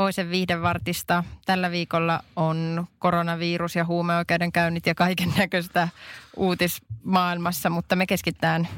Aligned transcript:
Voisen 0.00 0.30
viihdevartista. 0.30 1.24
Tällä 1.46 1.70
viikolla 1.70 2.24
on 2.36 2.86
koronavirus 2.98 3.76
ja 3.76 3.84
huumeoikeudenkäynnit 3.84 4.86
ja 4.86 4.94
kaiken 4.94 5.32
näköistä 5.36 5.88
uutismaailmassa, 6.36 7.70
mutta 7.70 7.96
me 7.96 8.06
keskittään 8.06 8.68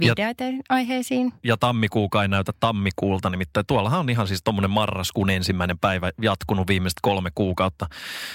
videoaiheisiin. 0.00 1.32
Ja 1.44 1.56
tammikuuka 1.56 2.22
ei 2.22 2.28
näytä 2.28 2.52
tammikuulta, 2.60 3.30
nimittäin 3.30 3.66
tuollahan 3.66 4.00
on 4.00 4.10
ihan 4.10 4.28
siis 4.28 4.40
tuommoinen 4.44 4.70
marraskuun 4.70 5.30
ensimmäinen 5.30 5.78
päivä 5.78 6.10
jatkunut 6.22 6.68
viimeiset 6.68 6.98
kolme 7.02 7.30
kuukautta. 7.34 7.86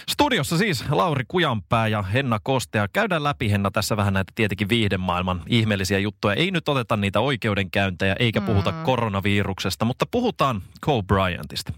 Studiossa 0.10 0.58
siis 0.58 0.86
Lauri 0.90 1.24
Kujanpää 1.28 1.88
ja 1.88 2.02
Henna 2.02 2.40
Kostea. 2.44 2.88
Käydään 2.94 3.24
läpi 3.24 3.52
Henna 3.52 3.72
tässä 3.72 3.98
vähän 3.98 4.14
näitä 4.14 4.32
tietenkin 4.36 4.70
viihdemaailman 4.70 5.42
ihmeellisiä 5.48 6.00
juttuja. 6.00 6.36
Ei 6.36 6.52
nyt 6.52 6.70
oteta 6.70 6.98
niitä 6.98 7.20
oikeudenkäyntejä 7.20 8.16
eikä 8.20 8.42
puhuta 8.42 8.72
mm. 8.72 8.84
koronaviruksesta, 8.84 9.86
mutta 9.86 10.06
puhutaan 10.12 10.62
Cole 10.86 11.04
Bryantista. 11.04 11.74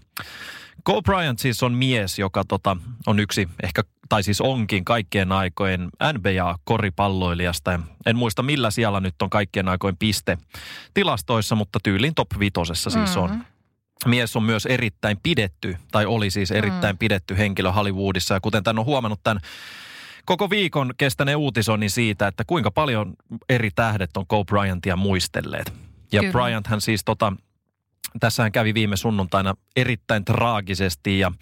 Cole 0.86 1.02
Bryant 1.02 1.38
siis 1.38 1.62
on 1.62 1.72
mies, 1.72 2.18
joka 2.18 2.44
tota, 2.48 2.76
on 3.06 3.20
yksi 3.20 3.48
ehkä 3.62 3.82
tai 4.08 4.22
siis 4.22 4.40
onkin 4.40 4.84
kaikkien 4.84 5.32
aikojen 5.32 5.88
NBA-koripalloilijasta. 6.12 7.80
En 8.06 8.16
muista 8.16 8.42
millä 8.42 8.70
siellä 8.70 9.00
nyt 9.00 9.22
on 9.22 9.30
kaikkien 9.30 9.68
aikojen 9.68 9.77
piste 9.98 10.38
tilastoissa, 10.94 11.54
mutta 11.54 11.78
tyylin 11.82 12.14
top 12.14 12.28
vitosessa 12.38 12.90
siis 12.90 13.16
on. 13.16 13.30
Mm-hmm. 13.30 13.44
Mies 14.06 14.36
on 14.36 14.42
myös 14.42 14.66
erittäin 14.66 15.18
pidetty, 15.22 15.76
tai 15.92 16.06
oli 16.06 16.30
siis 16.30 16.50
erittäin 16.50 16.94
mm. 16.94 16.98
pidetty 16.98 17.38
henkilö 17.38 17.72
Hollywoodissa. 17.72 18.34
Ja 18.34 18.40
kuten 18.40 18.64
tämän 18.64 18.78
on 18.78 18.84
huomannut 18.84 19.20
tämän 19.22 19.40
koko 20.24 20.50
viikon 20.50 20.94
kestäneen 20.98 21.38
uutisoinnin 21.38 21.90
siitä, 21.90 22.26
että 22.26 22.44
kuinka 22.46 22.70
paljon 22.70 23.14
eri 23.48 23.70
tähdet 23.74 24.16
on 24.16 24.26
Kobe 24.26 24.48
Bryantia 24.48 24.96
muistelleet. 24.96 25.72
Ja 26.12 26.20
Kyllä. 26.20 26.32
Bryant 26.32 26.66
hän 26.66 26.80
siis 26.80 27.04
tota, 27.04 27.32
tässähän 28.20 28.52
kävi 28.52 28.74
viime 28.74 28.96
sunnuntaina 28.96 29.54
erittäin 29.76 30.24
traagisesti 30.24 31.18
ja 31.18 31.32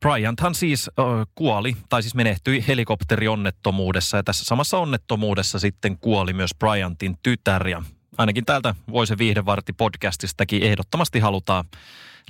Bryanthan 0.00 0.54
siis 0.54 0.90
äh, 0.98 1.04
kuoli, 1.34 1.76
tai 1.88 2.02
siis 2.02 2.14
menehtyi 2.14 2.64
helikopterionnettomuudessa 2.68 4.16
ja 4.16 4.22
tässä 4.22 4.44
samassa 4.44 4.78
onnettomuudessa 4.78 5.58
sitten 5.58 5.98
kuoli 5.98 6.32
myös 6.32 6.50
Bryantin 6.58 7.18
tytär 7.22 7.68
ja 7.68 7.82
ainakin 8.18 8.44
täältä 8.44 8.74
Voise 8.92 9.18
Viihdevarti 9.18 9.72
podcastistakin 9.72 10.62
ehdottomasti 10.62 11.20
halutaan 11.20 11.64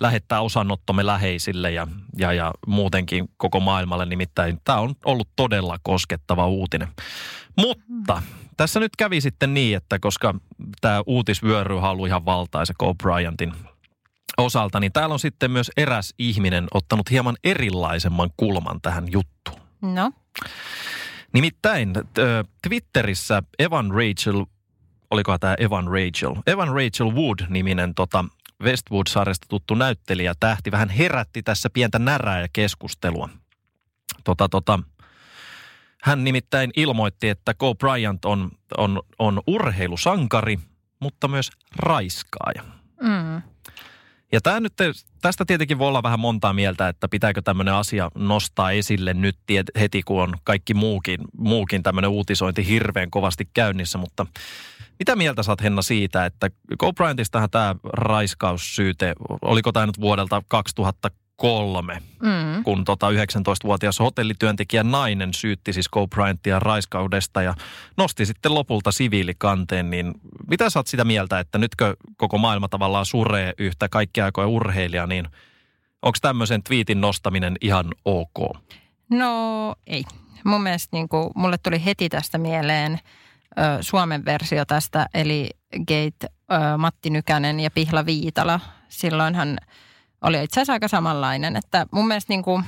lähettää 0.00 0.40
osanottomme 0.40 1.06
läheisille 1.06 1.70
ja, 1.70 1.86
ja, 2.16 2.32
ja 2.32 2.52
muutenkin 2.66 3.28
koko 3.36 3.60
maailmalle. 3.60 4.06
Nimittäin 4.06 4.60
tämä 4.64 4.78
on 4.78 4.94
ollut 5.04 5.28
todella 5.36 5.78
koskettava 5.82 6.46
uutinen. 6.46 6.88
Mutta 7.56 8.22
tässä 8.56 8.80
nyt 8.80 8.96
kävi 8.98 9.20
sitten 9.20 9.54
niin, 9.54 9.76
että 9.76 9.98
koska 9.98 10.34
tämä 10.80 11.02
uutisvyöry 11.06 11.78
on 11.78 11.84
ollut 11.84 12.06
ihan 12.06 12.24
valtaisa 12.24 12.74
Kobe 12.78 12.98
Bryantin 13.02 13.52
osalta, 14.38 14.80
niin 14.80 14.92
täällä 14.92 15.12
on 15.12 15.18
sitten 15.18 15.50
myös 15.50 15.70
eräs 15.76 16.14
ihminen 16.18 16.66
ottanut 16.74 17.10
hieman 17.10 17.36
erilaisemman 17.44 18.30
kulman 18.36 18.80
tähän 18.80 19.12
juttuun. 19.12 19.60
No? 19.82 20.12
Nimittäin 21.32 21.92
Twitterissä 22.68 23.42
Evan 23.58 23.90
Rachel, 23.90 24.44
oliko 25.10 25.38
tämä 25.38 25.54
Evan 25.58 25.86
Rachel? 25.86 26.34
Evan 26.46 26.68
Rachel 26.68 27.14
Wood-niminen 27.14 27.94
tota, 27.94 28.24
Westwood-sarjasta 28.62 29.46
tuttu 29.48 29.74
näyttelijä 29.74 30.34
tähti 30.40 30.70
vähän 30.70 30.88
herätti 30.88 31.42
tässä 31.42 31.70
pientä 31.70 31.98
närää 31.98 32.40
ja 32.40 32.48
keskustelua. 32.52 33.28
Tota, 34.24 34.48
tota, 34.48 34.78
hän 36.02 36.24
nimittäin 36.24 36.70
ilmoitti, 36.76 37.28
että 37.28 37.54
Go 37.54 37.74
Bryant 37.74 38.24
on, 38.24 38.50
on, 38.76 39.02
on 39.18 39.42
urheilusankari, 39.46 40.58
mutta 41.00 41.28
myös 41.28 41.50
raiskaaja. 41.76 42.62
Mm. 43.02 43.42
Ja 44.32 44.40
tämä 44.40 44.60
nyt, 44.60 44.72
tästä 45.22 45.44
tietenkin 45.44 45.78
voi 45.78 45.88
olla 45.88 46.02
vähän 46.02 46.20
montaa 46.20 46.52
mieltä, 46.52 46.88
että 46.88 47.08
pitääkö 47.08 47.42
tämmöinen 47.42 47.74
asia 47.74 48.10
nostaa 48.14 48.70
esille 48.70 49.14
nyt 49.14 49.36
heti, 49.80 50.02
kun 50.02 50.22
on 50.22 50.34
kaikki 50.44 50.74
muukin, 50.74 51.20
muukin 51.38 51.82
tämmöinen 51.82 52.10
uutisointi 52.10 52.66
hirveän 52.66 53.10
kovasti 53.10 53.48
käynnissä, 53.54 53.98
mutta 53.98 54.26
mitä 54.98 55.16
mieltä 55.16 55.42
saat 55.42 55.62
Henna 55.62 55.82
siitä, 55.82 56.26
että 56.26 56.50
Go 56.78 56.92
Bryantistahan 56.92 57.50
tämä 57.50 57.74
raiskaussyyte, 57.84 59.14
oliko 59.42 59.72
tämä 59.72 59.86
nyt 59.86 60.00
vuodelta 60.00 60.42
2000 60.48 61.10
kolme, 61.38 62.02
mm. 62.22 62.64
kun 62.64 62.84
tota 62.84 63.10
19-vuotias 63.10 63.98
hotellityöntekijä 63.98 64.82
nainen 64.82 65.34
syytti 65.34 65.72
siis 65.72 65.88
Go 65.88 66.06
Bryantia 66.06 66.58
raiskaudesta 66.58 67.42
ja 67.42 67.54
nosti 67.96 68.26
sitten 68.26 68.54
lopulta 68.54 68.92
siviilikanteen, 68.92 69.90
niin 69.90 70.14
mitä 70.50 70.70
sä 70.70 70.78
oot 70.78 70.86
sitä 70.86 71.04
mieltä, 71.04 71.40
että 71.40 71.58
nytkö 71.58 71.96
koko 72.16 72.38
maailma 72.38 72.68
tavallaan 72.68 73.06
suree 73.06 73.52
yhtä 73.58 73.88
kaikkia 73.88 74.24
aikoja 74.24 74.46
urheilija, 74.46 75.06
niin 75.06 75.28
onko 76.02 76.18
tämmöisen 76.20 76.62
twiitin 76.62 77.00
nostaminen 77.00 77.56
ihan 77.60 77.86
ok? 78.04 78.38
No 79.10 79.74
ei. 79.86 80.04
Mun 80.44 80.62
mielestä 80.62 80.96
niin 80.96 81.08
kuin, 81.08 81.30
mulle 81.34 81.58
tuli 81.58 81.84
heti 81.84 82.08
tästä 82.08 82.38
mieleen 82.38 82.92
ö, 82.92 83.62
Suomen 83.80 84.24
versio 84.24 84.64
tästä, 84.64 85.06
eli 85.14 85.50
Gate 85.78 86.26
ö, 86.52 86.78
Matti 86.78 87.10
Nykänen 87.10 87.60
ja 87.60 87.70
Pihla 87.70 88.06
Viitala. 88.06 88.60
Silloinhan 88.88 89.58
oli 90.22 90.44
itse 90.44 90.60
asiassa 90.60 90.72
aika 90.72 90.88
samanlainen. 90.88 91.56
Että 91.56 91.86
mun 91.92 92.08
mielestä 92.08 92.32
niin 92.32 92.42
kuin, 92.42 92.64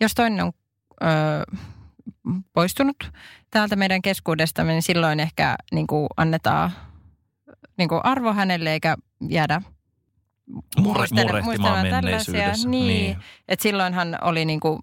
jos 0.00 0.14
toinen 0.14 0.44
on 0.44 0.52
ö, 1.02 1.06
poistunut 2.52 3.10
täältä 3.50 3.76
meidän 3.76 4.02
keskuudesta, 4.02 4.64
niin 4.64 4.82
silloin 4.82 5.20
ehkä 5.20 5.56
niin 5.72 5.86
kuin 5.86 6.06
annetaan 6.16 6.70
niin 7.78 7.88
kuin 7.88 8.00
arvo 8.04 8.32
hänelle 8.32 8.72
eikä 8.72 8.96
jäädä 9.28 9.62
muistelemaan 10.78 11.86
tällaisia. 11.90 12.52
Niin, 12.52 12.70
niin. 12.70 13.16
että 13.48 13.62
silloinhan 13.62 14.18
oli 14.22 14.44
niin 14.44 14.60
kuin, 14.60 14.78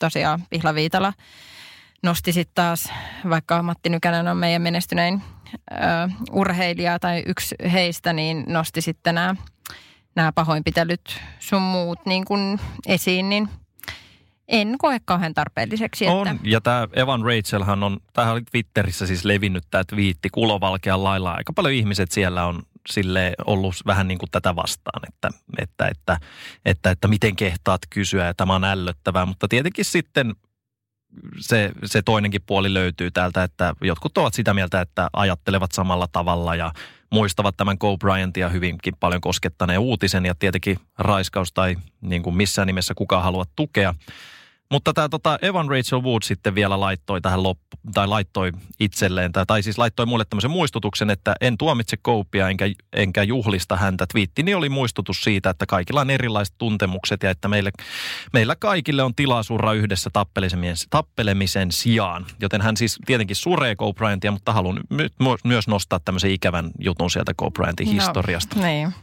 tosiaan 0.00 0.42
Pihla 0.50 0.74
Viitala 0.74 1.12
nosti 2.02 2.32
sitten 2.32 2.54
taas, 2.54 2.92
vaikka 3.30 3.62
Matti 3.62 3.88
Nykänen 3.88 4.28
on 4.28 4.36
meidän 4.36 4.62
menestynein 4.62 5.22
ö, 5.72 5.76
urheilija 6.32 6.98
tai 6.98 7.22
yksi 7.26 7.54
heistä, 7.72 8.12
niin 8.12 8.44
nosti 8.48 8.80
sitten 8.80 9.14
nämä 9.14 9.36
nämä 10.16 10.32
pahoinpitelyt 10.32 11.20
sun 11.38 11.62
muut 11.62 12.06
niin 12.06 12.24
kuin 12.24 12.60
esiin, 12.86 13.28
niin 13.28 13.48
en 14.48 14.74
koe 14.78 14.98
kauhean 15.04 15.34
tarpeelliseksi. 15.34 16.06
On, 16.06 16.40
ja 16.42 16.60
tämä 16.60 16.88
Evan 16.92 17.22
Rachelhan 17.22 17.82
on, 17.82 17.98
tämähän 18.12 18.32
oli 18.32 18.42
Twitterissä 18.42 19.06
siis 19.06 19.24
levinnyt 19.24 19.64
tämä 19.70 19.84
twiitti 19.84 20.28
kulovalkean 20.30 21.04
lailla. 21.04 21.32
Aika 21.32 21.52
paljon 21.52 21.74
ihmiset 21.74 22.12
siellä 22.12 22.46
on 22.46 22.62
sille 22.88 23.34
ollut 23.46 23.74
vähän 23.86 24.08
niin 24.08 24.18
kuin 24.18 24.30
tätä 24.30 24.56
vastaan, 24.56 25.02
että, 25.08 25.30
että, 25.58 25.86
että, 25.88 26.18
että, 26.64 26.90
että 26.90 27.08
miten 27.08 27.36
kehtaat 27.36 27.80
kysyä 27.90 28.26
ja 28.26 28.34
tämä 28.34 28.54
on 28.54 28.64
ällöttävää. 28.64 29.26
Mutta 29.26 29.48
tietenkin 29.48 29.84
sitten 29.84 30.34
se, 31.40 31.70
se 31.84 32.02
toinenkin 32.02 32.42
puoli 32.46 32.74
löytyy 32.74 33.10
täältä, 33.10 33.42
että 33.42 33.74
jotkut 33.80 34.18
ovat 34.18 34.34
sitä 34.34 34.54
mieltä, 34.54 34.80
että 34.80 35.10
ajattelevat 35.12 35.72
samalla 35.72 36.08
tavalla 36.12 36.54
ja 36.54 36.72
muistavat 37.10 37.56
tämän 37.56 37.76
Go 37.80 37.96
Bryantia 37.96 38.48
hyvinkin 38.48 38.94
paljon 39.00 39.20
koskettaneen 39.20 39.80
uutisen 39.80 40.26
ja 40.26 40.34
tietenkin 40.34 40.78
raiskaus 40.98 41.52
tai 41.52 41.76
niin 42.00 42.22
kuin 42.22 42.36
missään 42.36 42.66
nimessä 42.66 42.94
kukaan 42.94 43.22
halua 43.22 43.44
tukea. 43.56 43.94
Mutta 44.70 44.92
tämä 44.92 45.08
tota 45.08 45.38
Evan 45.42 45.68
Rachel 45.68 46.02
Wood 46.02 46.22
sitten 46.22 46.54
vielä 46.54 46.80
laittoi 46.80 47.20
tähän 47.20 47.42
loppu, 47.42 47.66
tai 47.94 48.06
laittoi 48.06 48.52
itselleen, 48.80 49.32
tai, 49.32 49.46
tai 49.46 49.62
siis 49.62 49.78
laittoi 49.78 50.06
mulle 50.06 50.24
tämmöisen 50.24 50.50
muistutuksen, 50.50 51.10
että 51.10 51.34
en 51.40 51.58
tuomitse 51.58 51.96
Koupia 52.02 52.48
enkä, 52.48 52.64
enkä 52.92 53.22
juhlista 53.22 53.76
häntä. 53.76 54.06
Twiittini 54.12 54.54
oli 54.54 54.68
muistutus 54.68 55.20
siitä, 55.20 55.50
että 55.50 55.66
kaikilla 55.66 56.00
on 56.00 56.10
erilaiset 56.10 56.54
tuntemukset 56.58 57.22
ja 57.22 57.30
että 57.30 57.48
meille, 57.48 57.70
meillä 58.32 58.56
kaikille 58.56 59.02
on 59.02 59.14
tilaa 59.14 59.42
surra 59.42 59.72
yhdessä 59.72 60.10
tappelemisen, 60.12 60.76
tappelemisen 60.90 61.72
sijaan. 61.72 62.26
Joten 62.40 62.62
hän 62.62 62.76
siis 62.76 62.98
tietenkin 63.06 63.36
suree 63.36 63.76
Kobe 63.76 63.96
Bryantia, 63.96 64.32
mutta 64.32 64.52
haluan 64.52 64.80
my, 64.90 65.08
myös 65.44 65.68
nostaa 65.68 66.00
tämmöisen 66.04 66.30
ikävän 66.30 66.70
jutun 66.80 67.10
sieltä 67.10 67.32
Kobe 67.36 67.54
Bryantin 67.54 67.86
no, 67.86 67.92
historiasta. 67.92 68.60
Niin. 68.60 68.94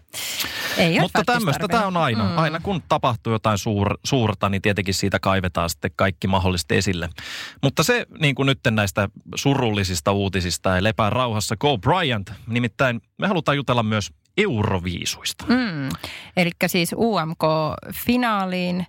Ei 0.78 1.00
Mutta 1.00 1.24
tämmöistä 1.26 1.68
tämä 1.68 1.88
on 1.88 1.98
aina. 1.98 2.24
Mm. 2.24 2.38
Aina 2.38 2.60
kun 2.60 2.84
tapahtuu 2.90 3.34
jotain 3.34 3.58
suur, 3.58 3.98
suurta, 4.04 4.50
niin 4.50 4.62
tietenkin 4.62 4.94
siitä 4.94 5.20
kaivetaan 5.20 5.70
sitten 5.70 5.92
kaikki 5.96 6.28
mahdollisesti 6.28 6.76
esille. 6.76 7.10
Mutta 7.64 7.84
se 7.84 8.06
niin 8.20 8.36
kuin 8.36 8.46
nyt 8.46 8.60
näistä 8.72 9.10
surullisista 9.36 10.12
uutisista 10.12 10.70
ja 10.70 10.84
lepää 10.84 11.10
rauhassa 11.10 11.58
Go 11.58 11.78
Bryant. 11.78 12.32
Nimittäin 12.48 13.02
me 13.18 13.28
halutaan 13.28 13.58
jutella 13.58 13.84
myös 13.84 14.12
Euroviisuista. 14.38 15.46
Mm. 15.48 15.90
Eli 16.38 16.52
siis 16.68 16.94
UMK-finaaliin 16.98 18.86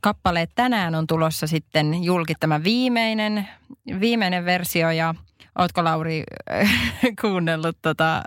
kappaleet. 0.00 0.50
Tänään 0.54 0.94
on 0.94 1.06
tulossa 1.06 1.46
sitten 1.46 2.04
julki 2.04 2.34
tämä 2.40 2.64
viimeinen, 2.64 3.48
viimeinen 4.00 4.44
versio 4.44 4.90
ja 4.90 5.14
ootko 5.58 5.84
Lauri 5.84 6.24
kuunnellut 7.20 7.76
tota 7.82 8.22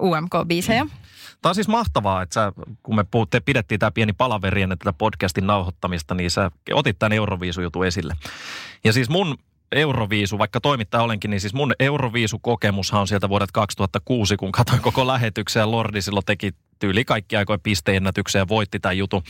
UMK-biisejä? 0.00 0.86
Tämä 1.42 1.50
on 1.50 1.54
siis 1.54 1.68
mahtavaa, 1.68 2.22
että 2.22 2.34
sä, 2.34 2.52
kun 2.82 2.96
me 2.96 3.04
puhutte, 3.04 3.40
pidettiin 3.40 3.78
tämä 3.78 3.90
pieni 3.90 4.12
palaveri 4.12 4.62
ennen 4.62 4.78
tätä 4.78 4.92
podcastin 4.92 5.46
nauhoittamista, 5.46 6.14
niin 6.14 6.30
sä 6.30 6.50
otit 6.72 6.98
tämän 6.98 7.12
Euroviisu-jutun 7.12 7.86
esille. 7.86 8.14
Ja 8.84 8.92
siis 8.92 9.08
mun 9.08 9.38
Euroviisu, 9.72 10.38
vaikka 10.38 10.60
toimittaja 10.60 11.02
olenkin, 11.02 11.30
niin 11.30 11.40
siis 11.40 11.54
mun 11.54 11.74
Euroviisu-kokemushan 11.80 13.00
on 13.00 13.08
sieltä 13.08 13.28
vuodet 13.28 13.52
2006, 13.52 14.36
kun 14.36 14.52
katsoin 14.52 14.82
koko 14.82 15.06
lähetyksen 15.06 15.60
ja 15.60 15.70
Lordi 15.70 16.02
silloin 16.02 16.26
teki 16.26 16.50
tyyli 16.78 17.04
kaikki 17.04 17.36
aikojen 17.36 17.60
pisteennätyksiä 17.60 18.40
ja 18.40 18.48
voitti 18.48 18.80
tämän 18.80 18.98
jutun. 18.98 19.22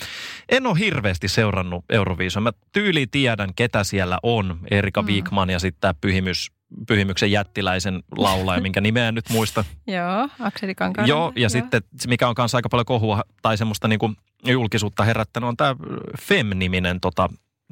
En 0.49 0.67
ole 0.67 0.79
hirveästi 0.79 1.29
seurannut 1.29 1.85
Euroviisua. 1.91 2.43
Mä 2.43 2.53
tyyli 2.73 3.07
tiedän, 3.07 3.55
ketä 3.55 3.85
siellä 3.85 4.19
on. 4.23 4.59
Erika 4.71 5.03
mm. 5.03 5.09
Ja 5.53 5.59
sitten 5.59 5.81
tämä 5.81 5.95
Pyhimys 6.01 6.58
Pyhimyksen 6.87 7.33
jättiläisen 7.33 8.03
laulaja, 8.17 8.61
minkä 8.61 8.81
nimeä 8.81 9.09
en 9.09 9.15
nyt 9.15 9.31
muista. 9.31 9.65
Joo, 9.87 10.29
Akseli 10.41 10.75
Kankainen. 10.75 11.09
Joo, 11.09 11.33
ja 11.37 11.43
Joo. 11.43 11.49
sitten 11.49 11.83
mikä 12.07 12.29
on 12.29 12.35
kanssa 12.35 12.59
aika 12.59 12.69
paljon 12.69 12.87
kohua 12.87 13.23
tai 13.43 13.57
semmoista 13.57 13.89
niin 13.89 13.99
kuin 13.99 14.17
julkisuutta 14.45 15.05
herättänyt 15.05 15.49
on 15.49 15.57
tämä 15.57 15.77
Fem-niminen 16.21 17.01
tota, 17.01 17.29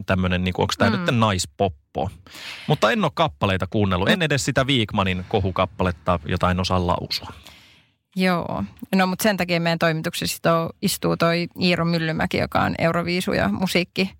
tämmöinen, 0.06 0.44
niin 0.44 0.54
onko 0.58 0.74
tämä 0.78 0.90
mm. 0.90 0.96
nyt 0.98 1.14
naispoppo. 1.14 2.10
Mutta 2.66 2.90
en 2.90 3.04
ole 3.04 3.12
kappaleita 3.14 3.66
kuunnellut. 3.66 4.08
En 4.08 4.22
edes 4.22 4.44
sitä 4.44 4.66
Viikmanin 4.66 5.24
kohukappaletta, 5.28 6.20
jota 6.26 6.50
en 6.50 6.60
osaa 6.60 6.86
lausua. 6.86 7.28
Joo. 8.16 8.64
No 8.94 9.06
mutta 9.06 9.22
sen 9.22 9.36
takia 9.36 9.60
meidän 9.60 9.78
toimituksessa 9.78 10.70
istuu 10.82 11.16
toi 11.16 11.48
Iiro 11.60 11.84
Myllymäki, 11.84 12.38
joka 12.38 12.60
on 12.60 12.74
Euroviisu 12.78 13.32
ja 13.32 13.48
musiikki 13.48 14.10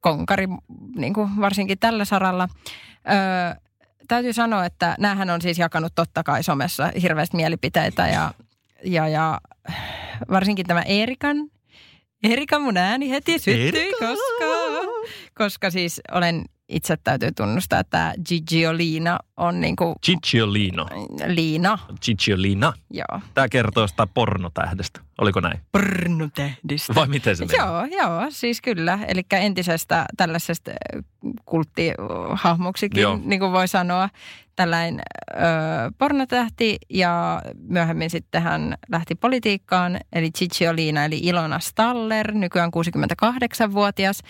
konkari, 0.00 0.46
niin 0.96 1.14
kuin 1.14 1.30
varsinkin 1.40 1.78
tällä 1.78 2.04
saralla. 2.04 2.48
Öö, 3.08 3.62
täytyy 4.12 4.32
sanoa, 4.32 4.64
että 4.64 4.94
näähän 4.98 5.30
on 5.30 5.42
siis 5.42 5.58
jakanut 5.58 5.92
totta 5.94 6.22
kai 6.22 6.42
somessa 6.42 6.92
hirveästi 7.02 7.36
mielipiteitä 7.36 8.08
ja, 8.08 8.34
ja, 8.84 9.08
ja 9.08 9.40
varsinkin 10.30 10.66
tämä 10.66 10.82
Erikan. 10.82 11.36
Erika 12.22 12.58
mun 12.58 12.76
ääni 12.76 13.10
heti 13.10 13.38
syttyi, 13.38 13.92
koska, 13.92 14.46
koska 15.34 15.70
siis 15.70 16.00
olen 16.12 16.44
itse 16.72 16.96
täytyy 16.96 17.32
tunnustaa, 17.32 17.80
että 17.80 18.14
Gigiolina 18.28 19.18
on 19.36 19.60
niin 19.60 19.76
kuin... 19.76 19.94
Gigiolino. 20.02 20.86
Liina. 21.26 21.78
Gigiolina. 22.02 22.72
Joo. 22.90 23.20
Tämä 23.34 23.48
kertoo 23.48 23.82
jostain 23.82 24.08
pornotähdestä. 24.14 25.00
Oliko 25.18 25.40
näin? 25.40 25.60
Pornotähdestä. 25.72 26.94
Vai 26.94 27.06
miten 27.06 27.36
se 27.36 27.46
meni? 27.46 27.58
Joo, 27.58 27.84
joo, 27.84 28.26
siis 28.30 28.60
kyllä. 28.60 28.98
Eli 29.08 29.22
entisestä 29.32 30.04
tällaisesta 30.16 30.70
kulttihahmoksikin, 31.44 33.02
joo. 33.02 33.20
niin 33.24 33.40
kuin 33.40 33.52
voi 33.52 33.68
sanoa 33.68 34.08
tällainen 34.56 35.00
ö, 35.30 35.34
pornotähti 35.98 36.78
ja 36.90 37.42
myöhemmin 37.68 38.10
sitten 38.10 38.42
hän 38.42 38.74
lähti 38.90 39.14
politiikkaan, 39.14 39.98
eli 40.12 40.30
Cicciolina 40.30 41.04
eli 41.04 41.18
Ilona 41.22 41.58
Staller, 41.58 42.32
nykyään 42.32 42.70
68-vuotias. 43.26 44.22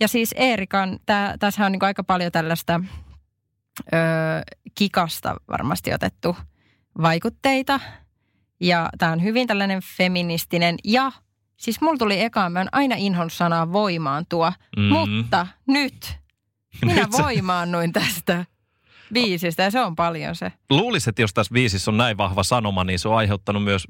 Ja 0.00 0.08
siis 0.08 0.34
Eerikan, 0.36 0.98
tässä 1.38 1.66
on 1.66 1.72
niin 1.72 1.84
aika 1.84 2.04
paljon 2.04 2.32
tällaista 2.32 2.80
ö, 3.92 3.96
kikasta 4.74 5.36
varmasti 5.48 5.94
otettu 5.94 6.36
vaikutteita. 7.02 7.80
Ja 8.60 8.88
tämä 8.98 9.12
on 9.12 9.22
hyvin 9.22 9.46
tällainen 9.46 9.80
feministinen 9.96 10.76
ja 10.84 11.12
siis 11.56 11.80
mulla 11.80 11.98
tuli 11.98 12.20
ekaan, 12.20 12.52
mä 12.52 12.58
oon 12.58 12.68
aina 12.72 12.94
inhon 12.98 13.30
sanaa 13.30 13.72
voimaantua, 13.72 14.52
mm. 14.76 14.82
mutta 14.82 15.46
nyt 15.66 16.16
minä 16.84 16.94
nyt 16.94 17.12
voimaannuin 17.12 17.92
tästä 17.92 18.44
biisistä 19.12 19.62
ja 19.62 19.70
se 19.70 19.80
on 19.80 19.96
paljon 19.96 20.36
se. 20.36 20.52
Luulisin, 20.70 21.10
että 21.10 21.22
jos 21.22 21.34
tässä 21.34 21.52
biisissä 21.52 21.90
on 21.90 21.96
näin 21.96 22.16
vahva 22.16 22.42
sanoma, 22.42 22.84
niin 22.84 22.98
se 22.98 23.08
on 23.08 23.16
aiheuttanut 23.16 23.64
myös 23.64 23.86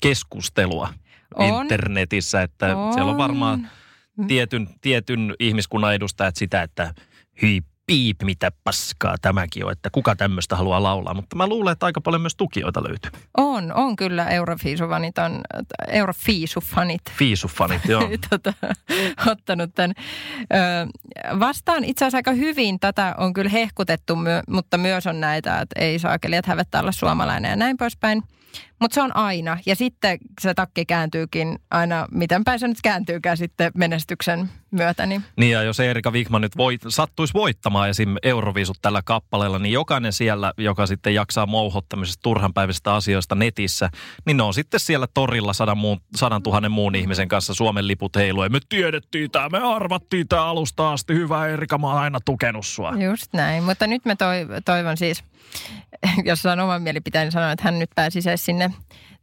keskustelua 0.00 0.88
on. 1.34 1.62
internetissä. 1.62 2.42
Että 2.42 2.76
on. 2.76 2.94
siellä 2.94 3.10
on 3.10 3.18
varmaan 3.18 3.70
tietyn, 4.28 4.68
tietyn 4.80 5.34
ihmiskunnan 5.40 5.94
edustajat 5.94 6.36
sitä, 6.36 6.62
että 6.62 6.94
hyi 7.42 7.62
piip, 7.86 8.22
mitä 8.22 8.52
paskaa 8.64 9.14
tämäkin 9.22 9.64
on, 9.64 9.72
että 9.72 9.90
kuka 9.90 10.16
tämmöistä 10.16 10.56
haluaa 10.56 10.82
laulaa. 10.82 11.14
Mutta 11.14 11.36
mä 11.36 11.46
luulen, 11.46 11.72
että 11.72 11.86
aika 11.86 12.00
paljon 12.00 12.22
myös 12.22 12.36
tukijoita 12.36 12.84
löytyy. 12.88 13.10
On, 13.36 13.72
on 13.72 13.96
kyllä 13.96 14.28
Eurofiisufanit, 14.28 15.18
on 15.18 15.40
Eurofiisufanit. 15.88 17.02
Fiisufanit, 17.18 17.84
joo. 17.84 18.08
tota, 18.30 18.52
ottanut 19.26 19.74
tämän 19.74 19.92
ö, 20.40 21.38
vastaan. 21.38 21.84
Itse 21.84 22.04
asiassa 22.04 22.18
aika 22.18 22.32
hyvin 22.32 22.80
tätä 22.80 23.14
on 23.18 23.32
kyllä 23.32 23.50
hehkutettu, 23.50 24.16
mutta 24.48 24.78
myös 24.78 25.06
on 25.06 25.20
näitä, 25.20 25.60
että 25.60 25.80
ei 25.80 25.98
saa 25.98 26.14
että 26.14 26.50
hävettää 26.50 26.80
olla 26.80 26.92
suomalainen 26.92 27.50
ja 27.50 27.56
näin 27.56 27.76
poispäin. 27.76 28.22
Mutta 28.80 28.94
se 28.94 29.02
on 29.02 29.16
aina. 29.16 29.58
Ja 29.66 29.76
sitten 29.76 30.18
se 30.40 30.54
takki 30.54 30.84
kääntyykin 30.84 31.58
aina, 31.70 32.06
miten 32.10 32.44
päin 32.44 32.58
se 32.58 32.68
nyt 32.68 32.82
kääntyykään 32.82 33.36
sitten 33.36 33.72
menestyksen 33.74 34.50
myötä. 34.70 35.06
Niin, 35.06 35.24
niin 35.36 35.52
ja 35.52 35.62
jos 35.62 35.80
Erika 35.80 36.10
Wigman 36.10 36.40
nyt 36.40 36.56
voit, 36.56 36.80
sattuisi 36.88 37.34
voittamaan 37.34 37.88
esim. 37.88 38.16
Euroviisut 38.22 38.76
tällä 38.82 39.02
kappaleella, 39.04 39.58
niin 39.58 39.72
jokainen 39.72 40.12
siellä, 40.12 40.52
joka 40.58 40.86
sitten 40.86 41.14
jaksaa 41.14 41.46
mouhottamisesta 41.46 42.22
turhanpäiväisistä 42.22 42.94
asioista 42.94 43.34
netissä, 43.34 43.90
niin 44.24 44.36
ne 44.36 44.42
on 44.42 44.54
sitten 44.54 44.80
siellä 44.80 45.06
torilla 45.14 45.52
sadan, 45.52 45.78
muun, 45.78 46.00
sadan 46.16 46.42
tuhannen 46.42 46.72
muun 46.72 46.94
ihmisen 46.94 47.28
kanssa 47.28 47.54
Suomen 47.54 47.88
liput 47.88 48.16
heilu. 48.16 48.48
Me 48.48 48.58
tiedettiin 48.68 49.30
tämä, 49.30 49.48
me 49.48 49.58
arvattiin 49.58 50.28
tämä 50.28 50.44
alusta 50.44 50.92
asti. 50.92 51.14
Hyvä 51.14 51.46
Erika, 51.46 51.78
mä 51.78 51.86
oon 51.86 51.98
aina 51.98 52.18
tukenut 52.24 52.66
sua. 52.66 52.92
Just 53.04 53.32
näin, 53.32 53.64
mutta 53.64 53.86
nyt 53.86 54.04
me 54.04 54.16
toivon 54.64 54.96
siis– 54.96 55.24
jos 56.24 56.46
on 56.46 56.60
oman 56.60 56.82
mielipiteen, 56.82 57.26
niin 57.26 57.32
sanoa, 57.32 57.52
että 57.52 57.64
hän 57.64 57.78
nyt 57.78 57.90
pääsisi 57.94 58.36
sinne 58.36 58.65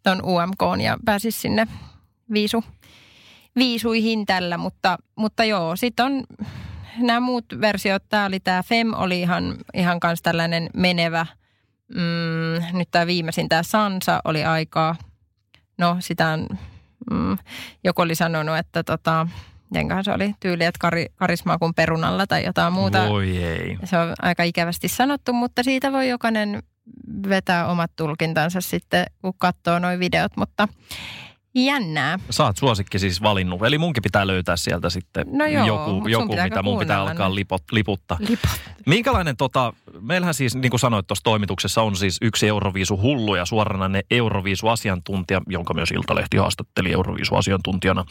tuon 0.03 0.21
UMK 0.23 0.81
ja 0.83 0.97
pääsisi 1.05 1.41
sinne 1.41 1.67
viisu, 2.33 2.63
viisuihin 3.55 4.25
tällä. 4.25 4.57
Mutta, 4.57 4.97
mutta 5.15 5.43
joo, 5.43 5.75
sitten 5.75 6.05
on 6.05 6.23
nämä 6.97 7.19
muut 7.19 7.45
versiot. 7.61 8.03
Tämä 8.09 8.25
oli 8.25 8.39
tämä 8.39 8.63
FEM, 8.63 8.93
oli 8.93 9.21
ihan, 9.21 9.55
ihan 9.73 9.99
kans 9.99 10.21
tällainen 10.21 10.69
menevä. 10.73 11.25
Mm, 11.87 12.77
nyt 12.77 12.87
tämä 12.91 13.07
viimeisin, 13.07 13.49
tämä 13.49 13.63
Sansa 13.63 14.21
oli 14.25 14.43
aikaa. 14.43 14.95
No 15.77 15.97
sitä 15.99 16.27
on, 16.29 16.47
mm, 17.11 17.37
joku 17.83 18.01
oli 18.01 18.15
sanonut, 18.15 18.57
että 18.57 18.83
tota, 18.83 19.27
Jenkahan 19.73 20.03
se 20.03 20.11
oli 20.11 20.35
tyyli, 20.39 20.63
että 20.63 20.79
kari, 20.79 21.05
karismaa 21.15 21.57
kuin 21.57 21.73
perunalla 21.73 22.27
tai 22.27 22.45
jotain 22.45 22.73
muuta. 22.73 23.09
Voi 23.09 23.37
ei. 23.37 23.77
Se 23.83 23.97
on 23.97 24.13
aika 24.21 24.43
ikävästi 24.43 24.87
sanottu, 24.87 25.33
mutta 25.33 25.63
siitä 25.63 25.91
voi 25.91 26.09
jokainen 26.09 26.63
vetää 27.29 27.67
omat 27.67 27.91
tulkintansa 27.95 28.61
sitten, 28.61 29.05
kun 29.21 29.33
katsoo 29.37 29.79
nuo 29.79 29.99
videot, 29.99 30.37
mutta 30.37 30.67
jännää. 31.55 32.19
Saat 32.29 32.57
suosikki 32.57 32.99
siis 32.99 33.21
valinnut, 33.21 33.63
eli 33.63 33.77
munkin 33.77 34.03
pitää 34.03 34.27
löytää 34.27 34.57
sieltä 34.57 34.89
sitten 34.89 35.25
no 35.31 35.45
joo, 35.45 35.67
joku, 35.67 36.07
joku 36.07 36.35
mitä 36.43 36.63
mun 36.63 36.79
pitää 36.79 37.01
alkaa 37.01 37.35
lipot, 37.35 37.63
liputtaa. 37.71 38.17
Lipot. 38.19 38.51
Minkälainen 38.85 39.37
tota, 39.37 39.73
meillähän 40.01 40.33
siis, 40.33 40.55
niin 40.55 40.69
kuin 40.69 40.79
sanoit 40.79 41.07
tuossa 41.07 41.23
toimituksessa, 41.23 41.81
on 41.81 41.95
siis 41.95 42.17
yksi 42.21 42.47
Euroviisu 42.47 43.01
hullu 43.01 43.35
ja 43.35 43.45
suoranainen 43.45 44.03
Euroviisu-asiantuntija, 44.11 45.41
jonka 45.47 45.73
myös 45.73 45.91
Iltalehti 45.91 46.37
haastatteli 46.37 46.93
Euroviisu-asiantuntijana. 46.93 48.05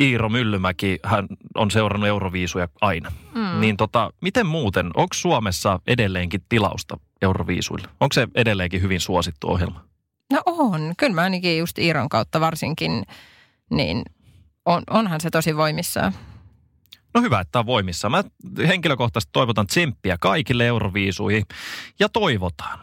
Iiro 0.00 0.28
Myllymäki, 0.28 0.98
hän 1.04 1.26
on 1.54 1.70
seurannut 1.70 2.08
Euroviisuja 2.08 2.68
aina. 2.80 3.12
Mm. 3.34 3.60
Niin 3.60 3.76
tota, 3.76 4.10
miten 4.20 4.46
muuten, 4.46 4.86
onko 4.86 5.14
Suomessa 5.14 5.80
edelleenkin 5.86 6.44
tilausta 6.48 6.98
Euroviisuille? 7.22 7.88
Onko 8.00 8.12
se 8.12 8.28
edelleenkin 8.34 8.82
hyvin 8.82 9.00
suosittu 9.00 9.48
ohjelma? 9.48 9.84
No 10.32 10.42
on. 10.46 10.94
Kyllä 10.98 11.14
mä 11.14 11.22
ainakin 11.22 11.58
just 11.58 11.78
Iiron 11.78 12.08
kautta 12.08 12.40
varsinkin, 12.40 13.02
niin 13.70 14.02
on, 14.66 14.82
onhan 14.90 15.20
se 15.20 15.30
tosi 15.30 15.56
voimissaan. 15.56 16.12
No 17.14 17.20
hyvä, 17.20 17.40
että 17.40 17.58
on 17.58 17.66
voimissa. 17.66 18.10
Mä 18.10 18.24
henkilökohtaisesti 18.66 19.30
toivotan 19.32 19.66
tsemppiä 19.66 20.16
kaikille 20.20 20.66
Euroviisuihin 20.66 21.44
ja 22.00 22.08
toivotaan, 22.08 22.78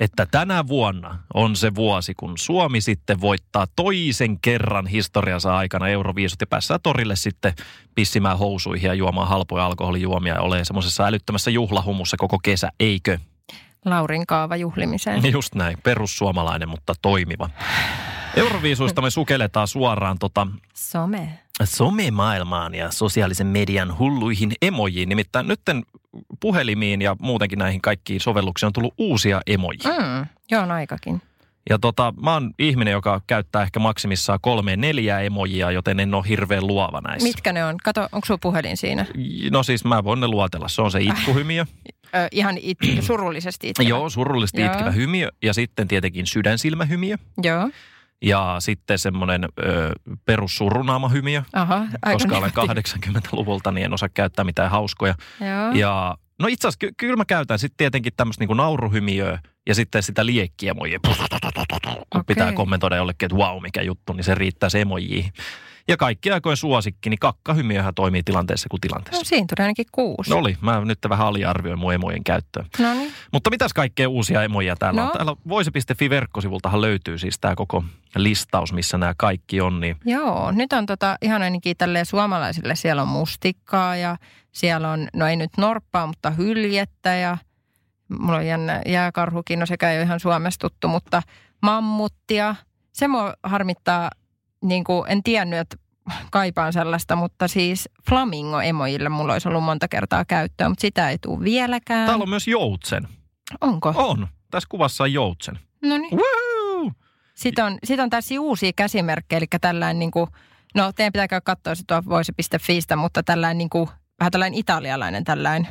että 0.00 0.26
tänä 0.30 0.68
vuonna 0.68 1.18
on 1.34 1.56
se 1.56 1.74
vuosi, 1.74 2.14
kun 2.14 2.38
Suomi 2.38 2.80
sitten 2.80 3.20
voittaa 3.20 3.66
toisen 3.76 4.40
kerran 4.40 4.86
historiansa 4.86 5.56
aikana 5.56 5.88
Euroviisut 5.88 6.40
ja 6.40 6.46
päässään 6.46 6.80
torille 6.82 7.16
sitten 7.16 7.54
pissimään 7.94 8.38
housuihin 8.38 8.88
ja 8.88 8.94
juomaan 8.94 9.28
halpoja 9.28 9.66
alkoholijuomia 9.66 10.34
ja 10.34 10.40
olemaan 10.40 10.66
semmoisessa 10.66 11.06
älyttömässä 11.06 11.50
juhlahumussa 11.50 12.16
koko 12.16 12.38
kesä, 12.42 12.72
eikö? 12.80 13.18
Laurin 13.86 14.26
kaava 14.26 14.56
juhlimiseen. 14.56 15.32
Just 15.32 15.54
näin, 15.54 15.78
perussuomalainen, 15.82 16.68
mutta 16.68 16.94
toimiva. 17.02 17.50
Euroviisuista 18.36 19.02
me 19.02 19.10
sukelletaan 19.10 19.68
suoraan 19.68 20.18
tota... 20.18 20.46
Some. 20.74 21.38
Some-maailmaan 21.64 22.74
ja 22.74 22.90
sosiaalisen 22.90 23.46
median 23.46 23.98
hulluihin 23.98 24.52
emojiin. 24.62 25.08
Nimittäin 25.08 25.48
nytten 25.48 25.82
puhelimiin 26.40 27.02
ja 27.02 27.16
muutenkin 27.20 27.58
näihin 27.58 27.80
kaikkiin 27.80 28.20
sovelluksiin 28.20 28.66
on 28.66 28.72
tullut 28.72 28.94
uusia 28.98 29.40
emoji. 29.46 29.78
Mm, 29.84 30.26
joo, 30.50 30.62
on 30.62 30.70
aikakin. 30.70 31.22
Ja 31.70 31.78
tota, 31.78 32.14
mä 32.22 32.32
oon 32.32 32.50
ihminen, 32.58 32.92
joka 32.92 33.20
käyttää 33.26 33.62
ehkä 33.62 33.80
maksimissaan 33.80 34.38
kolme 34.42 34.76
neljä 34.76 35.20
emojia, 35.20 35.70
joten 35.70 36.00
en 36.00 36.14
ole 36.14 36.24
hirveän 36.28 36.66
luova 36.66 37.00
näissä. 37.00 37.28
Mitkä 37.28 37.52
ne 37.52 37.64
on? 37.64 37.76
Kato, 37.84 38.02
onko 38.12 38.26
sulla 38.26 38.38
puhelin 38.42 38.76
siinä? 38.76 39.06
No 39.50 39.62
siis 39.62 39.84
mä 39.84 40.04
voin 40.04 40.20
ne 40.20 40.28
luotella. 40.28 40.68
Se 40.68 40.82
on 40.82 40.90
se 40.90 41.00
itkuhymiö. 41.00 41.66
Ö, 42.14 42.28
ihan 42.32 42.56
it, 42.60 42.78
surullisesti 43.00 43.68
itkevä. 43.68 43.88
Joo, 43.88 44.10
surullisesti 44.10 44.62
Joo. 44.62 44.72
itkevä 44.72 44.90
hymiö. 44.90 45.28
Ja 45.42 45.54
sitten 45.54 45.88
tietenkin 45.88 46.26
sydänsilmähymiö. 46.26 47.16
Joo. 47.42 47.70
Ja 48.22 48.56
sitten 48.58 48.98
semmoinen 48.98 49.48
perussurunaamahymiö. 50.24 51.42
Aha, 51.52 51.86
Koska 52.12 52.38
olen 52.38 52.52
negatiivinen. 52.56 53.22
80-luvulta, 53.22 53.72
niin 53.72 53.84
en 53.84 53.94
osaa 53.94 54.08
käyttää 54.08 54.44
mitään 54.44 54.70
hauskoja. 54.70 55.14
Joo. 55.40 55.72
Ja 55.72 56.16
no 56.38 56.48
itse 56.48 56.68
asiassa 56.68 56.78
ky- 56.78 56.92
kyllä 56.96 57.16
mä 57.16 57.24
käytän 57.24 57.58
sitten 57.58 57.76
tietenkin 57.76 58.12
tämmöistä 58.16 58.42
niinku 58.42 58.54
nauruhymiöä 58.54 59.38
ja 59.66 59.74
sitten 59.74 60.02
sitä 60.02 60.26
liekkiemojia. 60.26 60.98
Kun 62.10 62.20
Okei. 62.20 62.34
pitää 62.34 62.52
kommentoida 62.52 62.96
jollekin, 62.96 63.26
että 63.26 63.36
wow, 63.36 63.62
mikä 63.62 63.82
juttu, 63.82 64.12
niin 64.12 64.24
se 64.24 64.34
riittää 64.34 64.68
se 64.68 64.80
emojiin. 64.80 65.32
Ja 65.88 65.96
kaikki 65.96 66.30
aikojen 66.30 66.56
suosikki, 66.56 67.10
niin 67.10 67.18
kakkahymiöhän 67.18 67.94
toimii 67.94 68.22
tilanteessa 68.22 68.68
kuin 68.68 68.78
No, 68.78 68.80
tilanteessa. 68.88 69.24
siinä 69.24 69.46
tuli 69.56 69.64
ainakin 69.64 69.86
kuusi. 69.92 70.30
No 70.30 70.36
oli, 70.36 70.56
mä 70.60 70.80
nyt 70.84 70.98
vähän 71.08 71.26
aliarvioin 71.26 71.78
mun 71.78 71.94
emojen 71.94 72.24
käyttöä. 72.24 72.64
No 72.78 72.94
niin. 72.94 73.12
Mutta 73.32 73.50
mitäs 73.50 73.72
kaikkea 73.72 74.08
uusia 74.08 74.42
emoja 74.42 74.76
täällä 74.76 75.00
No. 75.00 75.06
on? 75.06 75.12
Täällä 75.12 75.36
voise.fi 75.48 76.10
verkkosivultahan 76.10 76.80
löytyy 76.80 77.18
siis 77.18 77.38
tämä 77.40 77.54
koko 77.54 77.84
listaus, 78.16 78.72
missä 78.72 78.98
nämä 78.98 79.14
kaikki 79.16 79.60
on. 79.60 79.80
Niin 79.80 79.96
Joo, 80.04 80.50
nyt 80.52 80.72
on 80.72 80.86
tota, 80.86 81.16
ihan 81.22 81.42
ainakin 81.42 81.76
tälleen 81.76 82.06
suomalaisille. 82.06 82.74
Siellä 82.76 83.02
on 83.02 83.08
mustikkaa 83.08 83.96
ja 83.96 84.16
siellä 84.52 84.90
on, 84.90 85.08
no 85.14 85.26
ei 85.26 85.36
nyt 85.36 85.50
norppaa, 85.58 86.06
mutta 86.06 86.30
hyljettä 86.30 87.14
ja 87.14 87.38
mulla 88.20 88.36
on 88.38 88.46
jännä 88.46 88.82
jääkarhukin, 88.86 89.58
no 89.58 89.66
sekä 89.66 89.90
ei 89.90 89.98
ole 89.98 90.04
ihan 90.04 90.20
Suomessa 90.20 90.60
tuttu, 90.60 90.88
mutta 90.88 91.22
mammuttia. 91.62 92.54
Se 92.92 93.08
mua 93.08 93.34
harmittaa, 93.42 94.10
niin 94.62 94.84
kuin, 94.84 95.04
en 95.08 95.22
tiennyt, 95.22 95.58
että 95.58 95.76
kaipaan 96.30 96.72
sellaista, 96.72 97.16
mutta 97.16 97.48
siis 97.48 97.88
flamingo-emojille 98.08 99.08
mulla 99.08 99.32
olisi 99.32 99.48
ollut 99.48 99.64
monta 99.64 99.88
kertaa 99.88 100.24
käyttöä, 100.24 100.68
mutta 100.68 100.80
sitä 100.80 101.10
ei 101.10 101.18
tule 101.18 101.44
vieläkään. 101.44 102.06
täällä 102.06 102.22
on 102.22 102.28
myös 102.28 102.48
joutsen. 102.48 103.08
Onko? 103.60 103.92
On. 103.96 104.28
Tässä 104.50 104.66
kuvassa 104.70 105.04
on 105.04 105.12
joutsen. 105.12 105.58
No 105.82 105.98
niin. 105.98 106.18
Sitten 107.34 107.64
on, 107.64 107.78
sit 107.84 108.00
on 108.00 108.10
tässä 108.10 108.40
uusia 108.40 108.72
käsimerkkejä, 108.76 109.38
eli 109.38 109.46
tällainen 109.60 109.98
niin 109.98 110.10
kuin, 110.10 110.30
no 110.74 110.92
teidän 110.92 111.12
pitää 111.12 111.28
käydä 111.28 111.40
katsoa 111.40 111.74
se 111.74 111.82
tuo 111.86 112.02
voise.fiistä, 112.08 112.96
mutta 112.96 113.22
tällainen 113.22 113.58
niin 113.58 113.70
kuin, 113.70 113.88
vähän 114.20 114.32
tällainen 114.32 114.58
italialainen 114.58 115.24
tällainen, 115.24 115.68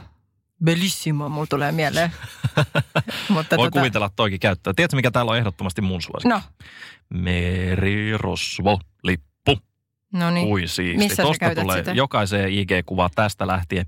bellissimo, 0.63 1.29
mulla 1.29 1.47
tulee 1.47 1.71
mieleen. 1.71 2.11
mutta 3.29 3.57
Voi 3.57 3.69
kuvitella 3.69 4.09
toikin 4.15 4.39
käyttöä. 4.39 4.73
Tiedätkö, 4.75 4.95
mikä 4.95 5.11
täällä 5.11 5.31
on 5.31 5.37
ehdottomasti 5.37 5.81
mun 5.81 6.01
suosikki? 6.01 6.29
No, 6.29 6.41
Merirosvo, 7.09 8.79
lippu, 9.03 9.57
no 10.13 10.31
niin. 10.31 10.47
kuin 10.47 10.69
siisti. 10.69 10.97
Missä 10.97 11.15
sä 11.15 11.23
Tosta 11.23 11.39
käytät 11.39 11.61
tulee 11.61 11.77
sitä? 11.77 11.91
jokaiseen 11.91 12.49
IG-kuvaan 12.49 13.09
tästä 13.15 13.47
lähtien. 13.47 13.85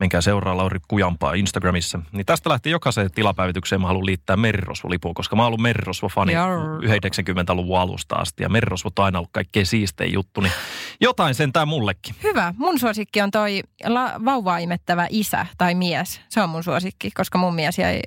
Menkää 0.00 0.20
seuraa 0.20 0.56
Lauri 0.56 0.78
Kujampaa 0.88 1.32
Instagramissa. 1.32 2.00
Niin 2.12 2.26
tästä 2.26 2.50
lähtien 2.50 2.70
jokaiseen 2.70 3.10
tilapäivitykseen 3.10 3.80
mä 3.80 3.86
haluan 3.86 4.06
liittää 4.06 4.36
merirosvolipuun, 4.36 5.14
koska 5.14 5.36
mä 5.36 5.42
oon 5.42 5.46
ollut 5.46 5.60
merirosvo-fani 5.60 6.32
Jarr. 6.32 6.80
90-luvun 6.82 7.78
alusta 7.78 8.16
asti. 8.16 8.42
Ja 8.42 8.48
merirosvot 8.48 8.98
on 8.98 9.04
aina 9.04 9.18
ollut 9.18 9.30
kaikkein 9.32 9.66
siistein 9.66 10.12
juttu, 10.12 10.40
niin 10.40 10.52
jotain 11.00 11.34
sentään 11.34 11.68
mullekin. 11.68 12.14
Hyvä. 12.22 12.54
Mun 12.56 12.78
suosikki 12.78 13.20
on 13.20 13.30
toi 13.30 13.62
la, 13.86 14.12
vauvaa 14.24 14.58
imettävä 14.58 15.06
isä 15.10 15.46
tai 15.58 15.74
mies. 15.74 16.20
Se 16.28 16.42
on 16.42 16.50
mun 16.50 16.64
suosikki, 16.64 17.10
koska 17.10 17.38
mun 17.38 17.54
mies 17.54 17.78
jäi 17.78 18.00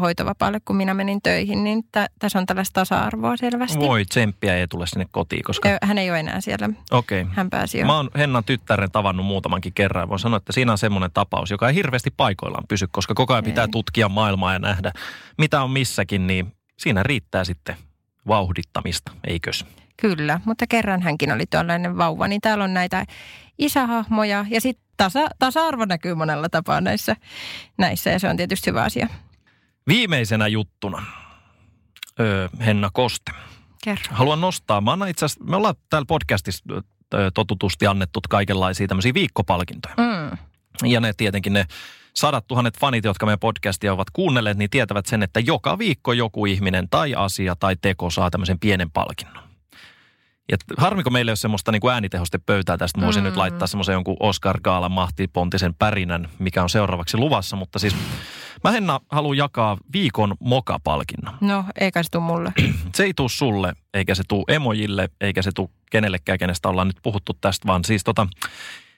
hoitovapaalle, 0.00 0.60
kun 0.64 0.76
minä 0.76 0.94
menin 0.94 1.22
töihin. 1.22 1.64
Niin 1.64 1.84
tä, 1.92 2.08
tässä 2.18 2.38
on 2.38 2.46
tällaista 2.46 2.80
tasa-arvoa 2.80 3.36
selvästi. 3.36 3.78
Voi, 3.78 4.04
tsemppiä 4.04 4.56
ei 4.56 4.68
tule 4.68 4.86
sinne 4.86 5.06
kotiin, 5.10 5.42
koska... 5.42 5.68
Hän 5.82 5.98
ei 5.98 6.10
ole 6.10 6.20
enää 6.20 6.40
siellä. 6.40 6.68
Okei. 6.90 7.22
Okay. 7.22 7.34
Hän 7.34 7.50
pääsi 7.50 7.78
jo. 7.78 7.86
Mä 7.86 7.96
oon 7.96 8.10
Hennan 8.18 8.44
tyttären 8.44 8.90
tavannut 8.90 9.26
muutamankin 9.26 9.72
kerran. 9.72 10.08
Voin 10.08 10.18
sanoa, 10.18 10.36
että 10.36 10.52
siinä 10.52 10.72
on 10.72 10.78
semmoinen 10.78 11.10
tapaus, 11.30 11.50
joka 11.50 11.68
ei 11.68 11.74
hirveästi 11.74 12.10
paikoillaan 12.10 12.64
pysy, 12.68 12.86
koska 12.90 13.14
koko 13.14 13.32
ajan 13.32 13.44
pitää 13.44 13.68
tutkia 13.68 14.08
maailmaa 14.08 14.52
ja 14.52 14.58
nähdä, 14.58 14.92
mitä 15.38 15.62
on 15.62 15.70
missäkin, 15.70 16.26
niin 16.26 16.52
siinä 16.78 17.02
riittää 17.02 17.44
sitten 17.44 17.76
vauhdittamista, 18.26 19.12
eikös? 19.26 19.66
Kyllä, 19.96 20.40
mutta 20.44 20.66
kerran 20.66 21.02
hänkin 21.02 21.32
oli 21.32 21.44
tuollainen 21.50 21.98
vauva, 21.98 22.28
niin 22.28 22.40
täällä 22.40 22.64
on 22.64 22.74
näitä 22.74 23.06
isähahmoja 23.58 24.46
ja 24.50 24.60
sitten 24.60 24.84
tasa, 24.96 25.28
tasa-arvo 25.38 25.84
näkyy 25.84 26.14
monella 26.14 26.48
tapaa 26.48 26.80
näissä, 26.80 27.16
näissä 27.78 28.10
ja 28.10 28.18
se 28.18 28.28
on 28.28 28.36
tietysti 28.36 28.70
hyvä 28.70 28.82
asia. 28.82 29.08
Viimeisenä 29.88 30.46
juttuna, 30.46 31.02
öö, 32.20 32.48
Henna 32.66 32.90
Koste. 32.92 33.32
Kerro. 33.84 34.04
Haluan 34.10 34.40
nostaa, 34.40 34.80
mä 34.80 35.08
itse 35.08 35.24
asiassa, 35.24 35.44
me 35.44 35.56
ollaan 35.56 35.74
täällä 35.90 36.06
podcastissa 36.06 36.64
totutusti 37.34 37.86
annettu 37.86 38.20
kaikenlaisia 38.28 38.86
tämmöisiä 38.88 39.14
viikkopalkintoja. 39.14 39.94
Mm. 39.98 40.38
Ja 40.84 41.00
ne 41.00 41.12
tietenkin 41.16 41.52
ne 41.52 41.66
sadat 42.14 42.46
tuhannet 42.46 42.78
fanit, 42.78 43.04
jotka 43.04 43.26
meidän 43.26 43.38
podcastia 43.38 43.92
ovat 43.92 44.10
kuunnelleet, 44.12 44.58
niin 44.58 44.70
tietävät 44.70 45.06
sen, 45.06 45.22
että 45.22 45.40
joka 45.40 45.78
viikko 45.78 46.12
joku 46.12 46.46
ihminen 46.46 46.88
tai 46.90 47.14
asia 47.14 47.56
tai 47.56 47.76
teko 47.82 48.10
saa 48.10 48.30
tämmöisen 48.30 48.58
pienen 48.58 48.90
palkinnon. 48.90 49.44
Ja 50.50 50.56
harmiko 50.78 51.10
meille 51.10 51.30
ei 51.30 51.32
ole 51.32 51.36
semmoista 51.36 51.72
niin 51.72 51.90
äänitehoste 51.92 52.38
pöytää 52.38 52.76
tästä. 52.76 53.00
Mä 53.00 53.04
voisin 53.04 53.22
Mm. 53.22 53.26
nyt 53.26 53.36
laittaa 53.36 53.68
semmoisen 53.68 53.92
jonkun 53.92 54.16
Oscar 54.20 54.60
Gaalan 54.60 54.92
mahtipontisen 54.92 55.74
pärinän, 55.74 56.28
mikä 56.38 56.62
on 56.62 56.70
seuraavaksi 56.70 57.16
luvassa. 57.16 57.56
Mutta 57.56 57.78
siis 57.78 57.96
mä 58.64 58.70
Henna 58.70 59.00
haluan 59.10 59.36
jakaa 59.36 59.76
viikon 59.92 60.34
moka-palkinnon. 60.40 61.34
No, 61.40 61.64
eikä 61.80 62.02
se 62.02 62.08
tule 62.10 62.22
mulle. 62.22 62.52
Se 62.94 63.04
ei 63.04 63.14
tuu 63.14 63.28
sulle, 63.28 63.72
eikä 63.94 64.14
se 64.14 64.22
tuu 64.28 64.44
emojille, 64.48 65.08
eikä 65.20 65.42
se 65.42 65.50
tuu 65.54 65.70
kenellekään, 65.90 66.38
kenestä 66.38 66.68
ollaan 66.68 66.86
nyt 66.86 66.98
puhuttu 67.02 67.32
tästä, 67.40 67.66
vaan 67.66 67.84
siis 67.84 68.04
tota, 68.04 68.26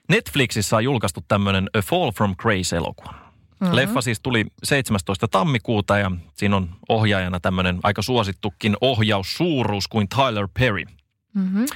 Netflixissä 0.08 0.76
on 0.76 0.84
julkaistu 0.84 1.20
tämmöinen 1.28 1.70
A 1.78 1.82
Fall 1.82 2.10
from 2.10 2.34
Grace-elokuva. 2.36 3.12
Mm-hmm. 3.12 3.76
Leffa 3.76 4.00
siis 4.00 4.20
tuli 4.20 4.44
17. 4.64 5.28
tammikuuta 5.28 5.98
ja 5.98 6.10
siinä 6.34 6.56
on 6.56 6.70
ohjaajana 6.88 7.40
tämmöinen 7.40 7.78
aika 7.82 8.02
suosittukin 8.02 8.76
ohjaussuuruus 8.80 9.88
kuin 9.88 10.08
Tyler 10.08 10.48
Perry. 10.58 10.84
Mm-hmm. 11.34 11.66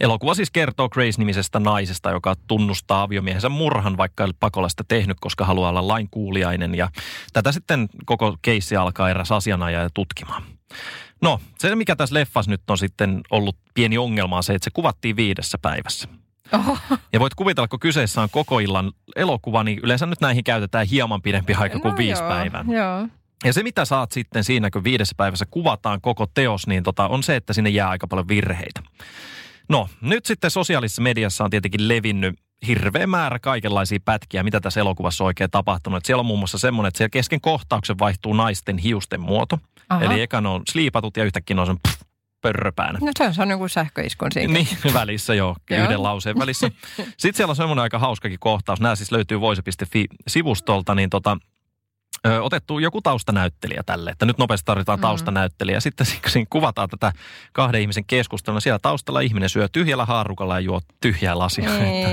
Elokuva 0.00 0.34
siis 0.34 0.50
kertoo 0.50 0.88
Grace-nimisestä 0.88 1.60
naisesta, 1.60 2.10
joka 2.10 2.34
tunnustaa 2.46 3.02
aviomiehensä 3.02 3.48
murhan, 3.48 3.96
vaikka 3.96 4.24
ei 4.24 4.26
ole 4.26 4.34
pakollista 4.40 4.84
tehnyt, 4.84 5.16
koska 5.20 5.44
haluaa 5.44 5.70
olla 5.70 5.88
lainkuuliainen. 5.88 6.74
Ja 6.74 6.90
tätä 7.32 7.52
sitten 7.52 7.88
koko 8.06 8.36
keissi 8.42 8.76
alkaa 8.76 9.10
eräs 9.10 9.32
asianajaja 9.32 9.90
tutkimaan. 9.94 10.42
No, 11.22 11.40
se 11.58 11.76
mikä 11.76 11.96
tässä 11.96 12.14
leffassa 12.14 12.50
nyt 12.50 12.70
on 12.70 12.78
sitten 12.78 13.20
ollut 13.30 13.56
pieni 13.74 13.98
ongelma 13.98 14.36
on 14.36 14.42
se, 14.42 14.54
että 14.54 14.64
se 14.64 14.70
kuvattiin 14.74 15.16
viidessä 15.16 15.58
päivässä. 15.62 16.08
Oho. 16.52 16.78
Ja 17.12 17.20
voit 17.20 17.34
kuvitella, 17.34 17.68
kun 17.68 17.80
kyseessä 17.80 18.22
on 18.22 18.28
koko 18.30 18.58
illan 18.58 18.92
elokuva, 19.16 19.64
niin 19.64 19.80
yleensä 19.82 20.06
nyt 20.06 20.20
näihin 20.20 20.44
käytetään 20.44 20.86
hieman 20.86 21.22
pidempi 21.22 21.54
aika 21.54 21.78
kuin 21.78 21.92
no 21.92 21.98
viisi 21.98 22.22
joo, 22.22 22.28
päivää. 22.28 22.64
Joo. 22.68 23.08
Ja 23.44 23.52
se, 23.52 23.62
mitä 23.62 23.84
saat 23.84 24.12
sitten 24.12 24.44
siinä, 24.44 24.70
kun 24.70 24.84
viidessä 24.84 25.14
päivässä 25.16 25.46
kuvataan 25.50 26.00
koko 26.00 26.26
teos, 26.34 26.66
niin 26.66 26.82
tota, 26.82 27.08
on 27.08 27.22
se, 27.22 27.36
että 27.36 27.52
sinne 27.52 27.70
jää 27.70 27.88
aika 27.88 28.06
paljon 28.06 28.28
virheitä. 28.28 28.82
No, 29.68 29.88
nyt 30.00 30.26
sitten 30.26 30.50
sosiaalisessa 30.50 31.02
mediassa 31.02 31.44
on 31.44 31.50
tietenkin 31.50 31.88
levinnyt 31.88 32.38
hirveä 32.66 33.06
määrä 33.06 33.38
kaikenlaisia 33.38 33.98
pätkiä, 34.04 34.42
mitä 34.42 34.60
tässä 34.60 34.80
elokuvassa 34.80 35.24
on 35.24 35.26
oikein 35.26 35.50
tapahtunut. 35.50 35.96
Et 35.96 36.04
siellä 36.04 36.20
on 36.20 36.26
muun 36.26 36.38
muassa 36.38 36.58
semmoinen, 36.58 36.88
että 36.88 36.98
siellä 36.98 37.10
kesken 37.10 37.40
kohtauksen 37.40 37.98
vaihtuu 37.98 38.32
naisten 38.32 38.78
hiusten 38.78 39.20
muoto. 39.20 39.58
Aha. 39.88 40.04
Eli 40.04 40.22
eka 40.22 40.40
ne 40.40 40.48
on 40.48 40.62
sliipatut 40.68 41.16
ja 41.16 41.24
yhtäkkiä 41.24 41.60
on 41.60 41.66
sen 41.66 41.78
pff, 41.88 42.02
pörröpäänä. 42.44 42.98
No 43.02 43.32
se 43.32 43.42
on, 43.42 43.50
joku 43.50 43.68
sähköiskun 43.68 44.28
siinä. 44.32 44.52
Niin, 44.52 44.68
välissä 44.94 45.34
joo, 45.34 45.56
Joo. 45.70 45.84
yhden 45.84 46.02
lauseen 46.02 46.38
välissä. 46.38 46.70
Sitten 47.16 47.34
siellä 47.36 47.50
on 47.52 47.56
semmoinen 47.56 47.82
aika 47.82 47.98
hauskakin 47.98 48.38
kohtaus. 48.40 48.80
Nämä 48.80 48.96
siis 48.96 49.12
löytyy 49.12 49.40
voise.fi-sivustolta, 49.40 50.94
niin 50.94 51.10
tota, 51.10 51.36
ö, 52.26 52.42
otettu 52.42 52.78
joku 52.78 53.02
taustanäyttelijä 53.02 53.82
tälle, 53.86 54.10
että 54.10 54.26
nyt 54.26 54.38
nopeasti 54.38 54.64
tarvitaan 54.64 54.98
Mhm. 54.98 55.02
taustanäyttelijä. 55.02 55.80
Sitten 55.80 56.06
siinä- 56.06 56.28
siinä 56.28 56.46
kuvataan 56.50 56.88
tätä 56.88 57.12
kahden 57.52 57.80
ihmisen 57.80 58.04
keskustelua. 58.04 58.60
Siellä 58.60 58.78
taustalla 58.78 59.20
ihminen 59.20 59.48
syö 59.48 59.68
tyhjällä 59.72 60.04
haarukalla 60.04 60.54
ja 60.54 60.60
juo 60.60 60.80
tyhjää 61.00 61.38
lasia. 61.38 61.70
Ei, 61.78 62.04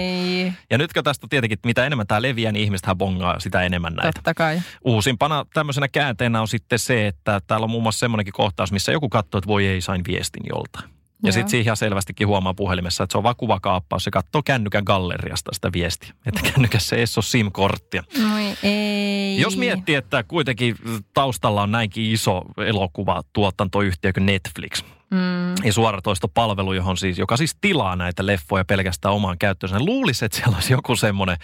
Ja 0.69 0.77
nytkö 0.77 1.03
tästä 1.03 1.27
tietenkin, 1.29 1.59
mitä 1.65 1.85
enemmän 1.85 2.07
tämä 2.07 2.21
leviää, 2.21 2.51
niin 2.51 2.63
ihmistähän 2.63 2.97
bongaa 2.97 3.39
sitä 3.39 3.61
enemmän 3.61 3.93
näitä. 3.93 4.11
totta 4.13 4.33
kai. 4.33 4.61
Uusimpana 4.85 5.45
tämmöisenä 5.53 5.87
käänteenä 5.87 6.41
on 6.41 6.47
sitten 6.47 6.79
se, 6.79 7.07
että 7.07 7.41
täällä 7.47 7.63
on 7.63 7.69
muun 7.69 7.83
muassa 7.83 7.99
semmoinenkin 7.99 8.33
kohtaus, 8.33 8.71
missä 8.71 8.91
joku 8.91 9.09
katsoo, 9.09 9.37
että 9.37 9.47
voi 9.47 9.67
ei, 9.67 9.81
sain 9.81 10.01
viestin 10.07 10.43
joltain. 10.49 11.01
Ja 11.23 11.31
sitten 11.31 11.49
siihen 11.49 11.65
ihan 11.65 11.77
selvästikin 11.77 12.27
huomaa 12.27 12.53
puhelimessa, 12.53 13.03
että 13.03 13.11
se 13.11 13.17
on 13.17 13.23
vaan 13.23 13.35
kuvakaappaus. 13.35 14.03
Se 14.03 14.11
katsoo 14.11 14.41
kännykän 14.45 14.83
galleriasta 14.83 15.51
sitä 15.53 15.69
viestiä. 15.73 16.13
Että 16.25 16.41
kännykässä 16.51 16.95
ei 16.95 17.01
ole 17.01 17.23
SIM-korttia. 17.23 18.03
Noi 18.21 18.43
ei. 18.63 19.41
Jos 19.41 19.57
miettii, 19.57 19.95
että 19.95 20.23
kuitenkin 20.23 20.75
taustalla 21.13 21.61
on 21.61 21.71
näinkin 21.71 22.03
iso 22.03 22.41
elokuva 22.57 23.21
tuotantoyhtiö 23.33 24.13
kuin 24.13 24.25
Netflix, 24.25 24.83
Mm. 25.11 25.53
ja 25.63 25.73
suoratoistopalvelu, 25.73 26.73
johon 26.73 26.97
siis, 26.97 27.17
joka 27.17 27.37
siis 27.37 27.57
tilaa 27.61 27.95
näitä 27.95 28.25
leffoja 28.25 28.65
pelkästään 28.65 29.13
omaan 29.13 29.37
käyttöönsä. 29.37 29.79
Luulisi, 29.79 30.25
että 30.25 30.37
siellä 30.37 30.55
olisi 30.55 30.73
joku 30.73 30.95
semmoinen 30.95 31.37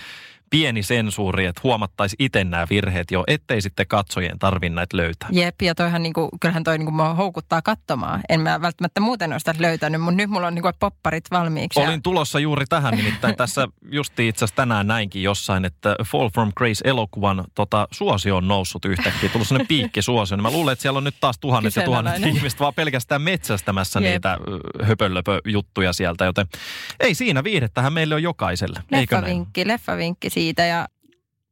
pieni 0.50 0.84
sensuuri, 0.84 1.46
että 1.46 1.62
huomattaisi 1.63 2.16
itse 2.20 2.44
nämä 2.44 2.68
virheet 2.70 3.12
jo, 3.12 3.24
ettei 3.27 3.62
sitten 3.62 3.88
katsojien 3.88 4.39
tarvitse 4.39 4.75
näitä 4.75 4.98
löytää. 4.98 5.30
Jep, 5.32 5.62
ja 5.62 5.75
toihan 5.75 6.04
niinku, 6.04 6.30
kyllähän 6.42 6.63
toi 6.63 6.77
niinku 6.77 6.92
mua 6.92 7.13
houkuttaa 7.13 7.62
katsomaan. 7.62 8.22
En 8.30 8.42
mä 8.42 8.62
välttämättä 8.62 9.00
muuten 9.00 9.32
ole 9.32 9.39
sitä 9.39 9.56
löytänyt, 9.60 10.01
mutta 10.01 10.18
nyt 10.18 10.30
mulla 10.30 10.48
on 10.48 10.56
niinku 10.56 10.70
popparit 10.80 11.32
valmiiksi. 11.32 11.80
Olin 11.80 12.01
tulossa 12.01 12.39
juuri 12.39 12.66
tähän, 12.70 12.96
nimittäin 12.96 13.36
tässä 13.46 13.68
justi 13.92 14.27
itse 14.27 14.46
asiassa 14.46 14.56
tänään 14.56 14.88
näinkin 14.88 15.24
jossain, 15.24 15.66
että 15.66 15.96
Fall 16.06 16.30
from 16.30 16.51
Grace-elokuvan 16.56 17.44
tota, 17.56 17.88
suosio 17.92 18.38
on 18.38 18.48
noussut 18.48 18.86
yhtäkkiä. 18.86 19.30
Tullut 19.30 19.48
sellainen 19.48 19.68
piikki 19.68 20.01
suosio. 20.01 20.38
Mä 20.38 20.51
luulen, 20.51 20.74
että 20.74 20.82
siellä 20.82 20.98
on 20.98 21.04
nyt 21.04 21.16
taas 21.20 21.39
tuhannet 21.39 21.75
ja 21.75 21.84
tuhannet 21.84 22.25
ihmiset 22.25 22.60
vaan 22.60 22.74
pelkästään 22.74 23.22
metsästämässä 23.22 24.00
Jep. 24.00 24.12
niitä 24.12 24.38
höpölöpö-juttuja 24.84 25.94
sieltä, 25.94 26.25
joten 26.25 26.48
ei 27.00 27.16
siinä 27.16 27.44
viihdettähän 27.44 27.94
meille 27.94 28.16
on 28.16 28.24
jokaiselle. 28.24 28.80
Leffavinkki, 28.92 29.68
leffavinkki 29.68 30.30
siitä 30.38 30.65
ja 30.65 30.88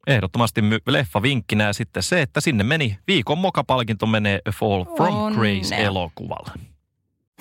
Ehdottomasti 0.08 0.62
my- 0.62 0.80
leffa 0.88 1.22
vinkkinä 1.22 1.64
ja 1.64 1.74
sitten 1.74 2.04
se, 2.04 2.22
että 2.22 2.42
sinne 2.42 2.64
meni 2.64 3.00
viikon 3.08 3.38
mokapalkinto 3.38 4.06
menee 4.06 4.40
Fall 4.52 4.86
from 4.96 5.16
Onne. 5.16 5.38
Grace-elokuvalle. 5.40 6.52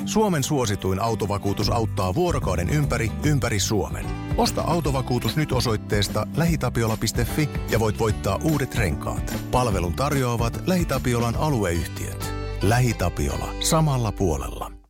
Suomen 0.04 0.42
suosituin 0.42 1.00
autovakuutus 1.00 1.70
auttaa 1.70 2.14
vuorokauden 2.14 2.70
ympäri, 2.70 3.10
ympäri 3.24 3.60
Suomen. 3.60 4.06
Osta 4.36 4.62
autovakuutus 4.62 5.36
nyt 5.36 5.52
osoitteesta 5.52 6.26
lähitapiola.fi 6.36 7.48
ja 7.70 7.80
voit 7.80 7.98
voittaa 7.98 8.40
uudet 8.44 8.74
renkaat. 8.74 9.36
Palvelun 9.50 9.94
tarjoavat 9.94 10.62
LähiTapiolan 10.66 11.36
alueyhtiöt. 11.36 12.32
LähiTapiola. 12.62 13.48
Samalla 13.60 14.12
puolella. 14.12 14.83